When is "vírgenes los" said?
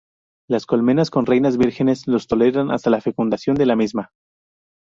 1.59-2.25